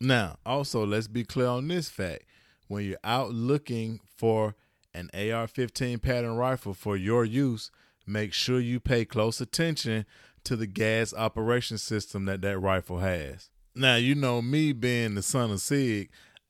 Now, 0.00 0.38
also, 0.46 0.86
let's 0.86 1.08
be 1.08 1.24
clear 1.24 1.48
on 1.48 1.68
this 1.68 1.88
fact. 1.88 2.24
When 2.66 2.84
you're 2.84 2.98
out 3.02 3.32
looking 3.32 4.00
for 4.16 4.54
an 4.94 5.10
AR 5.14 5.46
15 5.46 5.98
pattern 5.98 6.36
rifle 6.36 6.74
for 6.74 6.96
your 6.96 7.24
use, 7.24 7.70
make 8.06 8.32
sure 8.32 8.60
you 8.60 8.80
pay 8.80 9.04
close 9.04 9.40
attention 9.40 10.06
to 10.48 10.56
the 10.56 10.66
gas 10.66 11.12
operation 11.12 11.76
system 11.76 12.24
that 12.24 12.40
that 12.40 12.58
rifle 12.58 13.00
has. 13.00 13.50
Now, 13.74 13.96
you 13.96 14.14
know 14.14 14.40
me 14.40 14.72
being 14.72 15.14
the 15.14 15.20
son 15.20 15.50
of 15.50 15.60
Sig, 15.60 16.08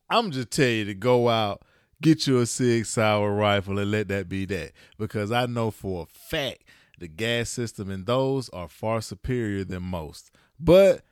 I'm 0.09 0.31
just 0.31 0.53
tell 0.53 0.69
you 0.69 0.85
to 0.85 0.95
go 0.95 1.29
out, 1.29 1.63
get 2.01 2.25
you 2.29 2.39
a 2.39 2.47
Sig 2.47 2.87
Sauer 2.87 3.35
rifle 3.35 3.77
and 3.77 3.91
let 3.91 4.07
that 4.07 4.29
be 4.29 4.45
that. 4.47 4.71
Because 4.99 5.33
I 5.33 5.47
know 5.47 5.73
for 5.73 6.05
a 6.05 6.07
fact 6.07 6.63
the 6.99 7.09
gas 7.09 7.51
system 7.51 7.91
in 7.91 8.05
those 8.05 8.49
are 8.51 8.69
far 8.69 9.01
superior 9.01 9.65
than 9.65 9.83
most. 9.83 10.31
But 10.61 11.03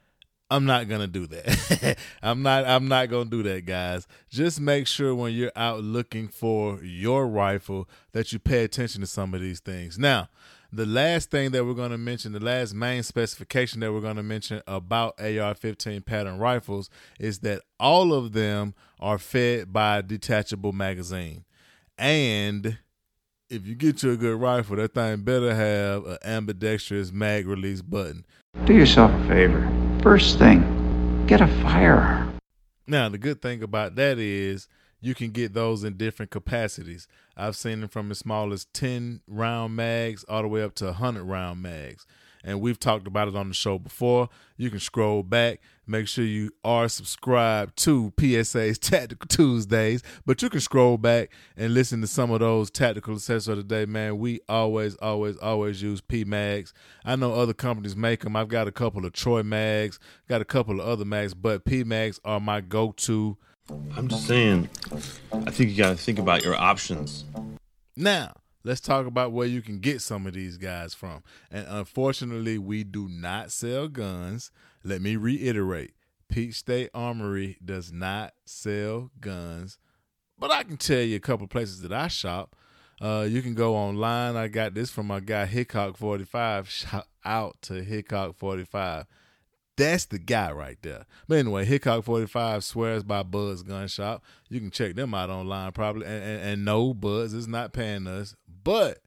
I'm 0.49 0.65
not 0.65 0.89
gonna 0.89 1.09
do 1.09 1.27
that. 1.27 1.99
I'm 2.23 2.43
not 2.43 2.67
I'm 2.67 2.87
not 2.87 3.11
gonna 3.11 3.29
do 3.29 3.43
that, 3.43 3.67
guys. 3.67 4.07
Just 4.31 4.61
make 4.61 4.87
sure 4.87 5.13
when 5.13 5.33
you're 5.33 5.51
out 5.57 5.83
looking 5.83 6.29
for 6.29 6.85
your 6.85 7.27
rifle 7.27 7.89
that 8.13 8.33
you 8.33 8.39
pay 8.39 8.63
attention 8.63 9.01
to 9.01 9.09
some 9.09 9.35
of 9.35 9.41
these 9.41 9.59
things. 9.59 9.99
Now, 9.99 10.29
the 10.73 10.87
last 10.87 11.31
thing 11.31 11.51
that 11.53 11.65
we're 11.65 11.75
gonna 11.75 11.99
mention, 11.99 12.33
the 12.33 12.41
last 12.41 12.75
main 12.75 13.03
specification 13.03 13.81
that 13.81 13.93
we're 13.93 14.01
gonna 14.01 14.23
mention 14.23 14.63
about 14.67 15.15
AR-15 15.19 16.05
pattern 16.05 16.39
rifles 16.39 16.91
is 17.19 17.41
that 17.41 17.63
all 17.79 18.13
of 18.13 18.33
them 18.33 18.75
are 19.01 19.19
fed 19.19 19.73
by 19.73 19.99
a 19.99 20.03
detachable 20.03 20.73
magazine. 20.73 21.45
And 21.99 22.79
if 23.49 23.67
you 23.67 23.75
get 23.75 24.03
you 24.03 24.13
a 24.13 24.17
good 24.17 24.41
rifle, 24.41 24.77
that 24.77 24.95
thing 24.95 25.23
better 25.23 25.55
have 25.55 26.05
an 26.07 26.19
ambidextrous 26.25 27.13
mag 27.13 27.47
release 27.47 27.83
button. 27.83 28.27
Do 28.65 28.75
yourself 28.75 29.11
a 29.13 29.29
favor. 29.29 29.69
First 30.03 30.39
thing, 30.39 31.25
get 31.27 31.41
a 31.41 31.47
firearm. 31.63 32.39
Now, 32.87 33.09
the 33.09 33.19
good 33.19 33.43
thing 33.43 33.63
about 33.63 33.97
that 33.97 34.19
is 34.19 34.69
you 35.07 35.15
can 35.15 35.31
get 35.31 35.55
those 35.55 35.85
in 35.85 35.97
different 35.97 36.33
capacities. 36.33 37.07
I've 37.37 37.55
seen 37.55 37.81
them 37.81 37.89
from 37.89 38.11
as 38.11 38.19
small 38.19 38.53
as 38.53 38.65
10 38.73 39.21
round 39.29 39.77
mags 39.77 40.25
all 40.29 40.43
the 40.43 40.49
way 40.49 40.65
up 40.65 40.75
to 40.77 40.87
100 40.87 41.23
round 41.23 41.63
mags. 41.63 42.09
And 42.43 42.61
we've 42.61 42.79
talked 42.79 43.07
about 43.07 43.29
it 43.29 43.37
on 43.37 43.47
the 43.49 43.55
show 43.55 43.79
before. 43.79 44.29
You 44.57 44.69
can 44.69 44.81
scroll 44.81 45.23
back, 45.23 45.61
make 45.87 46.09
sure 46.09 46.25
you 46.25 46.51
are 46.65 46.89
subscribed 46.89 47.77
to 47.79 48.13
PSA's 48.19 48.79
Tactical 48.81 49.29
Tuesdays. 49.29 50.03
But 50.25 50.43
you 50.43 50.51
can 50.51 50.59
scroll 50.59 50.99
back 50.99 51.31
and 51.57 51.73
listen 51.73 52.01
to 52.01 52.09
some 52.09 52.33
of 52.33 52.41
those 52.41 52.69
tactical 52.69 53.15
accessories 53.15 53.47
of 53.49 53.57
the 53.59 53.63
day, 53.63 53.87
man. 53.87 54.19
We 54.19 54.41
always, 54.49 54.97
always, 54.97 55.37
always 55.39 55.83
use 55.83 56.01
P 56.01 56.25
mags. 56.25 56.75
I 57.05 57.15
know 57.15 57.33
other 57.35 57.55
companies 57.55 57.95
make 57.95 58.23
them. 58.23 58.35
I've 58.35 58.49
got 58.49 58.67
a 58.67 58.73
couple 58.73 59.07
of 59.07 59.13
Troy 59.13 59.45
mags, 59.45 60.01
got 60.29 60.41
a 60.41 60.45
couple 60.45 60.81
of 60.81 60.87
other 60.87 61.05
mags, 61.05 61.33
but 61.33 61.65
P 61.65 61.85
mags 61.85 62.19
are 62.25 62.41
my 62.41 62.61
go 62.61 62.91
to. 62.93 63.37
I'm 63.97 64.09
just 64.09 64.27
saying, 64.27 64.69
I 65.33 65.51
think 65.51 65.71
you 65.71 65.77
got 65.77 65.91
to 65.91 65.97
think 65.97 66.19
about 66.19 66.45
your 66.45 66.55
options. 66.55 67.25
Now, 67.97 68.35
let's 68.65 68.81
talk 68.81 69.07
about 69.07 69.33
where 69.33 69.47
you 69.47 69.63
can 69.63 69.79
get 69.79 70.01
some 70.03 70.27
of 70.27 70.35
these 70.35 70.57
guys 70.57 70.95
from. 70.95 71.23
And 71.51 71.67
unfortunately, 71.69 72.59
we 72.59 72.85
do 72.85 73.09
not 73.09 73.51
sell 73.51 73.89
guns. 73.89 74.51
Let 74.85 75.01
me 75.01 75.17
reiterate 75.17 75.95
Peach 76.29 76.55
State 76.55 76.91
Armory 76.95 77.57
does 77.65 77.93
not 77.93 78.35
sell 78.45 79.11
guns, 79.21 79.79
but 80.39 80.51
I 80.51 80.63
can 80.65 80.77
tell 80.77 81.01
you 81.01 81.17
a 81.17 81.21
couple 81.21 81.47
places 81.47 81.81
that 81.83 81.93
I 81.93 82.09
shop. 82.09 82.57
Uh, 83.01 83.27
you 83.29 83.43
can 83.43 83.55
go 83.55 83.77
online. 83.77 84.37
I 84.37 84.49
got 84.49 84.75
this 84.75 84.91
from 84.91 85.07
my 85.07 85.21
guy 85.21 85.47
Hickok45. 85.47 86.67
Shout 86.67 87.07
out 87.25 87.57
to 87.63 87.75
Hickok45. 87.85 89.07
That's 89.77 90.07
the 90.07 90.19
guy 90.19 90.53
right 90.53 90.79
there. 90.81 91.05
But 91.29 91.39
anyway, 91.39 91.67
Hickok45 91.67 92.63
swears 92.63 93.03
by 93.03 93.23
Buds 93.23 93.63
Gun 93.63 93.89
Shop. 93.89 94.25
You 94.49 94.61
can 94.61 94.71
check 94.71 94.95
them 94.95 95.13
out 95.13 95.29
online 95.29 95.73
probably. 95.73 96.07
And, 96.07 96.23
and, 96.23 96.43
and 96.43 96.65
no, 96.65 96.95
Buds 96.95 97.35
is 97.35 97.47
not 97.47 97.75
paying 97.75 98.07
us. 98.07 98.35
But 98.65 99.01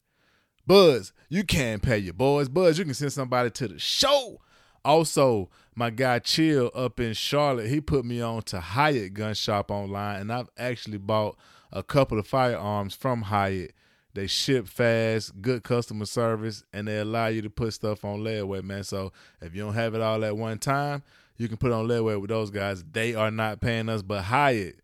Buds, 0.68 1.12
you 1.28 1.44
can 1.44 1.80
pay 1.80 1.98
your 1.98 2.14
boys. 2.14 2.50
Buds, 2.50 2.78
you 2.78 2.86
can 2.86 2.94
send 2.94 3.14
somebody 3.14 3.50
to 3.50 3.68
the 3.68 3.80
show. 3.80 4.40
Also, 4.86 5.50
my 5.76 5.90
guy 5.90 6.20
Chill 6.20 6.72
up 6.76 7.00
in 7.00 7.14
Charlotte, 7.14 7.68
he 7.68 7.82
put 7.82 8.06
me 8.06 8.22
on 8.22 8.44
to 8.44 8.60
Hyatt 8.60 9.14
Gun 9.14 9.34
Shop 9.34 9.72
online, 9.72 10.22
and 10.22 10.32
I've 10.32 10.50
actually 10.58 11.00
bought 11.00 11.38
a 11.72 11.82
couple 11.84 12.20
of 12.20 12.28
firearms 12.28 12.96
from 12.96 13.24
Hyatt. 13.24 13.74
They 14.13 14.28
ship 14.28 14.68
fast, 14.68 15.39
good 15.42 15.63
customer 15.63 16.06
service, 16.06 16.63
and 16.74 16.88
they 16.88 17.00
allow 17.00 17.28
you 17.28 17.42
to 17.44 17.50
put 17.50 17.74
stuff 17.74 18.04
on 18.04 18.20
layaway, 18.20 18.63
man. 18.63 18.84
So 18.84 19.12
if 19.42 19.56
you 19.56 19.63
don't 19.63 19.75
have 19.75 19.94
it 19.94 20.01
all 20.01 20.25
at 20.25 20.36
one 20.36 20.58
time, 20.58 21.04
you 21.38 21.48
can 21.48 21.58
put 21.58 21.72
on 21.72 21.88
layaway 21.88 22.20
with 22.20 22.30
those 22.30 22.50
guys. 22.50 22.84
They 22.92 23.16
are 23.16 23.32
not 23.32 23.62
paying 23.62 23.88
us, 23.88 24.01
but 24.01 24.24
Hyatt. 24.24 24.82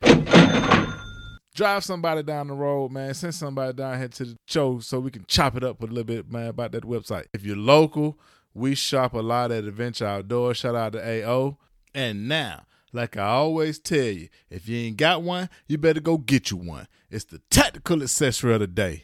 Drive 1.56 1.84
somebody 1.84 2.22
down 2.22 2.48
the 2.48 2.54
road, 2.54 2.92
man. 2.92 3.14
Send 3.14 3.34
somebody 3.34 3.74
down 3.74 3.98
here 3.98 4.10
to 4.10 4.26
the 4.26 4.38
show 4.46 4.80
so 4.80 5.00
we 5.00 5.10
can 5.10 5.26
chop 5.28 5.56
it 5.56 5.64
up 5.64 5.82
a 5.82 5.86
little 5.86 6.04
bit, 6.04 6.30
man, 6.30 6.48
about 6.48 6.74
that 6.74 6.84
website. 6.84 7.26
If 7.34 7.46
you're 7.46 7.56
local, 7.56 8.20
we 8.54 8.76
shop 8.76 9.14
a 9.14 9.20
lot 9.20 9.52
at 9.52 9.64
Adventure 9.64 10.06
Outdoors. 10.06 10.58
Shout 10.58 10.76
out 10.76 10.94
to 10.94 11.26
AO. 11.26 11.58
And 11.94 12.28
now, 12.28 12.66
Like 12.96 13.18
I 13.18 13.26
always 13.26 13.78
tell 13.78 14.06
you, 14.06 14.30
if 14.50 14.70
you 14.70 14.78
ain't 14.88 14.96
got 14.96 15.22
one, 15.22 15.50
you 15.68 15.78
better 15.78 16.00
go 16.00 16.18
get 16.18 16.50
you 16.50 16.56
one. 16.56 16.88
It's 17.12 17.26
the 17.26 17.40
tactical 17.50 18.02
accessory 18.02 18.54
of 18.54 18.62
the 18.62 18.68
day. 18.68 19.02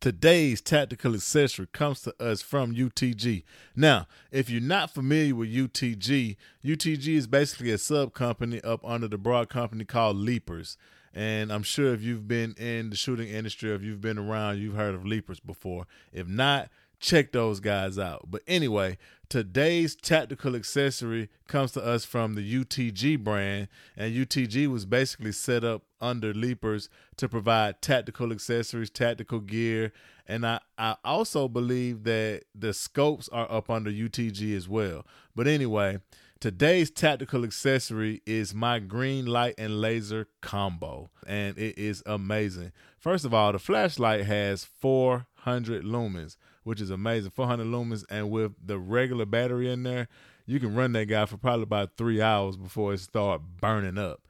Today's 0.00 0.60
tactical 0.60 1.14
accessory 1.14 1.66
comes 1.72 2.02
to 2.02 2.14
us 2.22 2.40
from 2.40 2.72
UTG. 2.72 3.42
Now, 3.74 4.06
if 4.30 4.48
you're 4.48 4.60
not 4.60 4.94
familiar 4.94 5.34
with 5.34 5.52
UTG, 5.52 6.36
UTG 6.64 7.08
is 7.08 7.26
basically 7.26 7.72
a 7.72 7.78
sub 7.78 8.14
company 8.14 8.60
up 8.60 8.84
under 8.84 9.08
the 9.08 9.18
broad 9.18 9.48
company 9.48 9.84
called 9.84 10.18
Leapers. 10.18 10.76
And 11.12 11.52
I'm 11.52 11.64
sure 11.64 11.92
if 11.94 12.00
you've 12.00 12.28
been 12.28 12.54
in 12.58 12.90
the 12.90 12.96
shooting 12.96 13.26
industry, 13.26 13.74
if 13.74 13.82
you've 13.82 14.00
been 14.00 14.18
around, 14.18 14.58
you've 14.58 14.76
heard 14.76 14.94
of 14.94 15.04
Leapers 15.04 15.40
before. 15.40 15.88
If 16.12 16.28
not, 16.28 16.68
check 17.00 17.32
those 17.32 17.60
guys 17.60 17.98
out. 17.98 18.30
But 18.30 18.42
anyway, 18.46 18.98
today's 19.28 19.94
tactical 19.94 20.56
accessory 20.56 21.28
comes 21.46 21.72
to 21.72 21.84
us 21.84 22.04
from 22.04 22.34
the 22.34 22.64
UTG 22.64 23.22
brand, 23.22 23.68
and 23.96 24.14
UTG 24.14 24.66
was 24.68 24.84
basically 24.84 25.32
set 25.32 25.64
up 25.64 25.82
under 26.00 26.32
Leapers 26.32 26.88
to 27.16 27.28
provide 27.28 27.82
tactical 27.82 28.32
accessories, 28.32 28.90
tactical 28.90 29.40
gear, 29.40 29.92
and 30.26 30.46
I, 30.46 30.60
I 30.76 30.96
also 31.04 31.48
believe 31.48 32.04
that 32.04 32.44
the 32.54 32.74
scopes 32.74 33.28
are 33.30 33.50
up 33.50 33.70
under 33.70 33.90
UTG 33.90 34.54
as 34.54 34.68
well. 34.68 35.06
But 35.34 35.46
anyway, 35.46 36.00
today's 36.38 36.90
tactical 36.90 37.44
accessory 37.44 38.22
is 38.26 38.54
my 38.54 38.78
green 38.78 39.26
light 39.26 39.54
and 39.56 39.80
laser 39.80 40.28
combo, 40.40 41.10
and 41.26 41.56
it 41.58 41.78
is 41.78 42.02
amazing. 42.04 42.72
First 42.98 43.24
of 43.24 43.32
all, 43.32 43.52
the 43.52 43.58
flashlight 43.58 44.26
has 44.26 44.64
400 44.64 45.84
lumens 45.84 46.36
which 46.68 46.82
is 46.82 46.90
amazing. 46.90 47.30
400 47.30 47.66
lumens, 47.66 48.04
and 48.10 48.30
with 48.30 48.52
the 48.62 48.78
regular 48.78 49.24
battery 49.24 49.72
in 49.72 49.84
there, 49.84 50.06
you 50.44 50.60
can 50.60 50.74
run 50.74 50.92
that 50.92 51.06
guy 51.06 51.24
for 51.24 51.38
probably 51.38 51.62
about 51.62 51.96
three 51.96 52.20
hours 52.20 52.58
before 52.58 52.92
it 52.92 52.98
start 52.98 53.40
burning 53.58 53.96
up. 53.96 54.20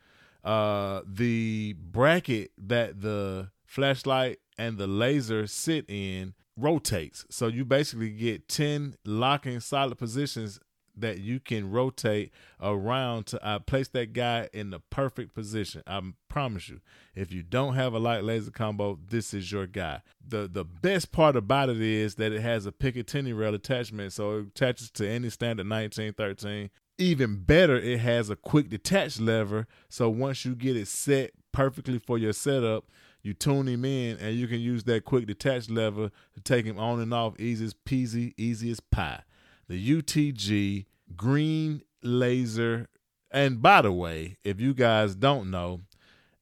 Uh, 0.44 1.00
the 1.04 1.74
bracket 1.80 2.52
that 2.56 3.00
the 3.00 3.50
flashlight 3.66 4.38
and 4.56 4.78
the 4.78 4.86
laser 4.86 5.48
sit 5.48 5.84
in 5.88 6.32
rotates, 6.56 7.26
so 7.28 7.48
you 7.48 7.64
basically 7.64 8.10
get 8.10 8.48
10 8.48 8.94
locking 9.04 9.58
solid 9.58 9.98
positions 9.98 10.60
that 11.00 11.18
you 11.18 11.40
can 11.40 11.70
rotate 11.70 12.32
around 12.60 13.26
to 13.26 13.44
uh, 13.44 13.58
place 13.58 13.88
that 13.88 14.12
guy 14.12 14.48
in 14.52 14.70
the 14.70 14.80
perfect 14.80 15.34
position. 15.34 15.82
I 15.86 16.00
promise 16.28 16.68
you, 16.68 16.80
if 17.14 17.32
you 17.32 17.42
don't 17.42 17.74
have 17.74 17.94
a 17.94 17.98
light 17.98 18.24
laser 18.24 18.50
combo, 18.50 18.98
this 19.08 19.32
is 19.34 19.50
your 19.50 19.66
guy. 19.66 20.02
the 20.26 20.48
The 20.48 20.64
best 20.64 21.12
part 21.12 21.36
about 21.36 21.68
it 21.68 21.80
is 21.80 22.16
that 22.16 22.32
it 22.32 22.42
has 22.42 22.66
a 22.66 22.72
Picatinny 22.72 23.36
rail 23.36 23.54
attachment, 23.54 24.12
so 24.12 24.38
it 24.38 24.46
attaches 24.48 24.90
to 24.92 25.08
any 25.08 25.30
standard 25.30 25.68
1913. 25.68 26.70
Even 27.00 27.36
better, 27.36 27.76
it 27.76 28.00
has 28.00 28.28
a 28.28 28.36
quick 28.36 28.68
detach 28.68 29.20
lever, 29.20 29.66
so 29.88 30.10
once 30.10 30.44
you 30.44 30.56
get 30.56 30.76
it 30.76 30.88
set 30.88 31.30
perfectly 31.52 31.98
for 31.98 32.18
your 32.18 32.32
setup, 32.32 32.86
you 33.22 33.34
tune 33.34 33.68
him 33.68 33.84
in 33.84 34.16
and 34.18 34.36
you 34.36 34.46
can 34.46 34.60
use 34.60 34.84
that 34.84 35.04
quick 35.04 35.26
detach 35.26 35.68
lever 35.68 36.10
to 36.34 36.40
take 36.40 36.64
him 36.64 36.78
on 36.78 37.00
and 37.00 37.12
off 37.12 37.38
easy 37.38 37.64
as 37.64 37.74
peasy, 37.74 38.32
easy 38.36 38.70
as 38.70 38.80
pie 38.80 39.22
the 39.68 40.02
UTG 40.02 40.86
green 41.16 41.82
laser. 42.02 42.88
And 43.30 43.60
by 43.60 43.82
the 43.82 43.92
way, 43.92 44.36
if 44.44 44.60
you 44.60 44.74
guys 44.74 45.14
don't 45.14 45.50
know, 45.50 45.82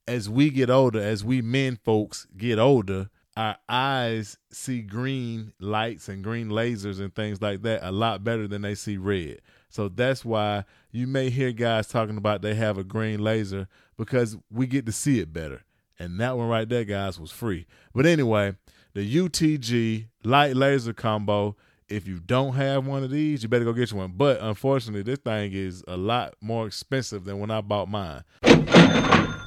as 0.08 0.28
we 0.28 0.50
get 0.50 0.70
older, 0.70 1.00
as 1.00 1.24
we 1.24 1.42
men 1.42 1.78
folks 1.84 2.26
get 2.36 2.58
older, 2.58 3.10
our 3.36 3.56
eyes 3.68 4.38
see 4.50 4.80
green 4.80 5.52
lights 5.60 6.08
and 6.08 6.24
green 6.24 6.48
lasers 6.48 7.00
and 7.00 7.14
things 7.14 7.42
like 7.42 7.62
that 7.62 7.80
a 7.82 7.92
lot 7.92 8.24
better 8.24 8.48
than 8.48 8.62
they 8.62 8.74
see 8.74 8.96
red. 8.96 9.42
So 9.68 9.88
that's 9.88 10.24
why 10.24 10.64
you 10.90 11.06
may 11.06 11.28
hear 11.28 11.52
guys 11.52 11.88
talking 11.88 12.16
about 12.16 12.40
they 12.40 12.54
have 12.54 12.78
a 12.78 12.84
green 12.84 13.22
laser 13.22 13.68
because 13.98 14.38
we 14.50 14.66
get 14.66 14.86
to 14.86 14.92
see 14.92 15.20
it 15.20 15.32
better. 15.32 15.64
And 15.98 16.18
that 16.20 16.36
one 16.36 16.48
right 16.48 16.68
there, 16.68 16.84
guys, 16.84 17.20
was 17.20 17.30
free. 17.30 17.66
But 17.94 18.06
anyway, 18.06 18.54
the 18.94 19.16
UTG 19.16 20.06
light 20.24 20.56
laser 20.56 20.94
combo 20.94 21.56
if 21.88 22.06
you 22.06 22.18
don't 22.18 22.54
have 22.54 22.86
one 22.86 23.04
of 23.04 23.10
these, 23.10 23.42
you 23.42 23.48
better 23.48 23.64
go 23.64 23.72
get 23.72 23.90
you 23.90 23.98
one. 23.98 24.12
But 24.16 24.40
unfortunately, 24.40 25.02
this 25.02 25.20
thing 25.20 25.52
is 25.52 25.84
a 25.86 25.96
lot 25.96 26.34
more 26.40 26.66
expensive 26.66 27.24
than 27.24 27.38
when 27.38 27.50
I 27.50 27.60
bought 27.60 27.88
mine. 27.88 28.24
I 28.42 29.38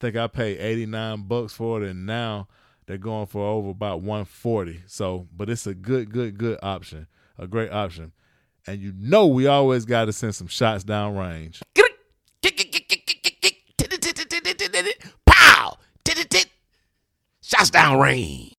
think 0.00 0.16
I 0.16 0.26
paid 0.26 0.58
89 0.58 1.22
bucks 1.22 1.52
for 1.52 1.82
it 1.82 1.88
and 1.90 2.06
now 2.06 2.48
they're 2.86 2.98
going 2.98 3.26
for 3.26 3.46
over 3.46 3.70
about 3.70 4.00
140. 4.00 4.82
So, 4.86 5.28
but 5.34 5.48
it's 5.48 5.66
a 5.66 5.74
good 5.74 6.10
good 6.10 6.38
good 6.38 6.58
option. 6.62 7.06
A 7.38 7.46
great 7.46 7.72
option. 7.72 8.12
And 8.66 8.80
you 8.80 8.92
know 8.96 9.26
we 9.26 9.46
always 9.46 9.84
got 9.84 10.06
to 10.06 10.12
send 10.12 10.34
some 10.34 10.46
shots 10.46 10.84
down 10.84 11.16
range. 11.16 11.62
Pow! 15.26 15.78
Shots 17.42 17.70
down 17.70 17.98
range. 17.98 18.53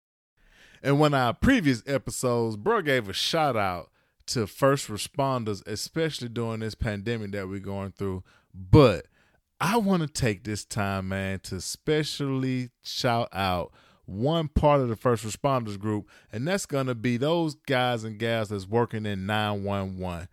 And 0.86 1.00
when 1.00 1.16
our 1.16 1.34
previous 1.34 1.82
episodes, 1.88 2.58
bro 2.58 2.84
gave 2.84 3.10
a 3.10 3.14
shout 3.14 3.58
out 3.58 3.90
to 4.28 4.46
first 4.46 4.88
responders, 4.88 5.66
especially 5.66 6.30
during 6.30 6.60
this 6.60 6.76
pandemic 6.76 7.32
that 7.32 7.50
we're 7.50 7.60
going 7.60 7.92
through. 7.92 8.24
But 8.54 9.08
I 9.60 9.78
want 9.78 10.04
to 10.04 10.08
take 10.08 10.44
this 10.44 10.64
time, 10.64 11.10
man, 11.10 11.40
to 11.46 11.60
specially 11.60 12.70
shout 12.84 13.30
out 13.34 13.74
one 14.06 14.48
part 14.48 14.80
of 14.80 14.90
the 14.90 14.96
first 14.96 15.26
responders 15.26 15.80
group, 15.80 16.08
and 16.32 16.48
that's 16.48 16.68
going 16.68 16.86
to 16.86 16.94
be 16.94 17.18
those 17.18 17.56
guys 17.56 18.04
and 18.04 18.20
gals 18.20 18.50
that's 18.50 18.68
working 18.68 19.08
in 19.08 19.26
911. 19.26 20.28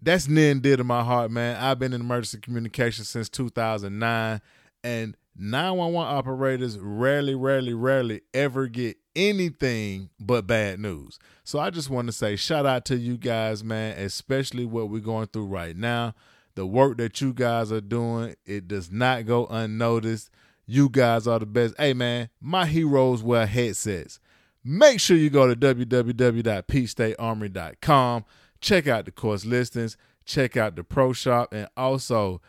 That's 0.00 0.28
near 0.28 0.50
and 0.50 0.62
dear 0.62 0.78
to 0.78 0.84
my 0.84 1.04
heart, 1.04 1.30
man. 1.30 1.62
I've 1.62 1.78
been 1.78 1.92
in 1.92 2.00
emergency 2.00 2.38
communication 2.38 3.04
since 3.04 3.28
2009, 3.28 4.40
and 4.82 5.16
911 5.36 6.16
operators 6.16 6.78
rarely, 6.78 7.34
rarely, 7.34 7.74
rarely 7.74 8.22
ever 8.32 8.66
get 8.66 8.96
anything 9.16 10.10
but 10.18 10.46
bad 10.46 10.80
news. 10.80 11.18
So 11.44 11.58
I 11.58 11.70
just 11.70 11.90
want 11.90 12.08
to 12.08 12.12
say 12.12 12.36
shout 12.36 12.66
out 12.66 12.84
to 12.86 12.96
you 12.96 13.16
guys, 13.16 13.64
man, 13.64 13.98
especially 13.98 14.64
what 14.64 14.88
we're 14.88 15.00
going 15.00 15.26
through 15.28 15.46
right 15.46 15.76
now. 15.76 16.14
The 16.54 16.66
work 16.66 16.98
that 16.98 17.20
you 17.20 17.32
guys 17.32 17.72
are 17.72 17.80
doing, 17.80 18.36
it 18.46 18.68
does 18.68 18.90
not 18.90 19.26
go 19.26 19.46
unnoticed. 19.46 20.30
You 20.66 20.88
guys 20.88 21.26
are 21.26 21.38
the 21.38 21.46
best. 21.46 21.74
Hey, 21.78 21.94
man, 21.94 22.28
my 22.40 22.66
heroes 22.66 23.22
wear 23.22 23.46
headsets. 23.46 24.20
Make 24.62 25.00
sure 25.00 25.16
you 25.16 25.30
go 25.30 25.52
to 25.52 25.56
www.peachstatearmory.com. 25.56 28.24
Check 28.60 28.86
out 28.86 29.04
the 29.04 29.10
course 29.10 29.44
listings, 29.44 29.96
check 30.24 30.56
out 30.56 30.76
the 30.76 30.84
pro 30.84 31.12
shop, 31.12 31.52
and 31.52 31.68
also 31.76 32.40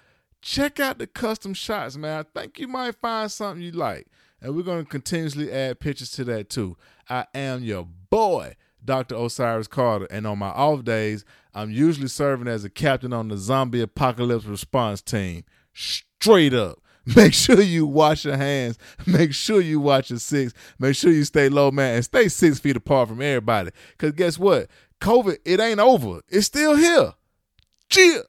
check 0.42 0.80
out 0.80 0.98
the 0.98 1.08
custom 1.08 1.54
shots, 1.54 1.98
man. 1.98 2.20
I 2.20 2.40
think 2.40 2.58
you 2.60 2.70
might 2.70 2.96
find 2.96 3.30
something 3.30 3.62
you 3.62 3.72
like. 3.72 4.08
And 4.42 4.56
we're 4.56 4.64
going 4.64 4.84
to 4.84 4.90
continuously 4.90 5.52
add 5.52 5.80
pictures 5.80 6.12
to 6.12 6.24
that 6.26 6.50
too. 6.50 6.78
I 7.10 7.26
am 7.34 7.64
your 7.64 7.88
boy, 8.10 8.56
Dr. 8.84 9.16
Osiris 9.16 9.68
Carter. 9.68 10.08
And 10.12 10.28
on 10.28 10.40
my 10.40 10.50
off 10.50 10.84
days, 10.84 11.26
I'm 11.54 11.72
usually 11.72 12.08
serving 12.08 12.48
as 12.48 12.64
a 12.64 12.70
captain 12.70 13.14
on 13.14 13.30
the 13.30 13.38
zombie 13.38 13.82
apocalypse 13.82 14.46
response 14.46 15.02
team. 15.02 15.46
Straight 15.74 16.54
up. 16.54 16.80
Make 17.16 17.34
sure 17.34 17.62
you 17.62 17.86
wash 17.86 18.26
your 18.26 18.38
hands. 18.38 18.78
Make 19.06 19.34
sure 19.34 19.62
you 19.62 19.80
watch 19.80 20.10
your 20.10 20.20
six. 20.20 20.54
Make 20.80 20.96
sure 20.96 21.12
you 21.12 21.24
stay 21.24 21.50
low, 21.50 21.70
man, 21.70 21.96
and 21.96 22.06
stay 22.06 22.28
six 22.28 22.58
feet 22.58 22.76
apart 22.76 23.10
from 23.10 23.22
everybody. 23.22 23.72
Because 23.92 24.14
guess 24.14 24.40
what? 24.40 24.68
COVID, 25.02 25.38
it 25.46 25.60
ain't 25.60 25.80
over. 25.80 26.22
It's 26.30 26.48
still 26.48 26.76
here. 26.76 27.14
Cheer. 27.90 28.24